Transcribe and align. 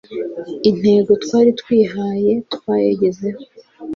intego 0.69 1.11
twari 1.23 1.51
twihaye 1.61 2.33
twayigezeho 2.53 3.41